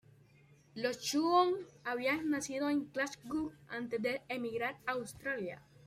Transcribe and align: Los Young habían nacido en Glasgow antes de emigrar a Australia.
Los 0.73 1.11
Young 1.11 1.53
habían 1.83 2.31
nacido 2.31 2.71
en 2.71 2.91
Glasgow 2.91 3.51
antes 3.67 4.01
de 4.01 4.23
emigrar 4.29 4.77
a 4.87 4.93
Australia. 4.93 5.61